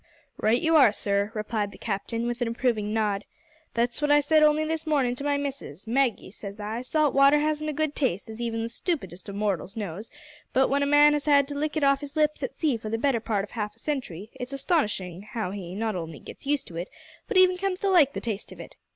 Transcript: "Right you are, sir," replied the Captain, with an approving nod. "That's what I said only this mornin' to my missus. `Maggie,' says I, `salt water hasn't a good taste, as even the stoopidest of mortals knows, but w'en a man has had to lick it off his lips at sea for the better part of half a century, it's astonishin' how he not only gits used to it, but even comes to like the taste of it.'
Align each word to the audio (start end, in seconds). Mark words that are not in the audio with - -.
"Right 0.37 0.59
you 0.59 0.75
are, 0.77 0.91
sir," 0.91 1.29
replied 1.35 1.71
the 1.71 1.77
Captain, 1.77 2.25
with 2.25 2.41
an 2.41 2.47
approving 2.47 2.91
nod. 2.91 3.23
"That's 3.75 4.01
what 4.01 4.09
I 4.09 4.19
said 4.19 4.41
only 4.41 4.65
this 4.65 4.87
mornin' 4.87 5.13
to 5.17 5.23
my 5.23 5.37
missus. 5.37 5.85
`Maggie,' 5.85 6.33
says 6.33 6.59
I, 6.59 6.79
`salt 6.81 7.13
water 7.13 7.37
hasn't 7.37 7.69
a 7.69 7.73
good 7.73 7.93
taste, 7.95 8.27
as 8.27 8.41
even 8.41 8.63
the 8.63 8.67
stoopidest 8.67 9.29
of 9.29 9.35
mortals 9.35 9.77
knows, 9.77 10.09
but 10.53 10.61
w'en 10.69 10.81
a 10.81 10.87
man 10.87 11.13
has 11.13 11.25
had 11.27 11.47
to 11.49 11.55
lick 11.55 11.77
it 11.77 11.83
off 11.83 12.01
his 12.01 12.15
lips 12.15 12.41
at 12.41 12.55
sea 12.55 12.77
for 12.77 12.89
the 12.89 12.97
better 12.97 13.19
part 13.19 13.43
of 13.43 13.51
half 13.51 13.75
a 13.75 13.79
century, 13.79 14.31
it's 14.39 14.53
astonishin' 14.53 15.21
how 15.21 15.51
he 15.51 15.75
not 15.75 15.95
only 15.95 16.17
gits 16.17 16.47
used 16.47 16.65
to 16.69 16.77
it, 16.77 16.89
but 17.27 17.37
even 17.37 17.55
comes 17.55 17.77
to 17.81 17.87
like 17.87 18.13
the 18.13 18.19
taste 18.21 18.51
of 18.51 18.59
it.' 18.59 18.75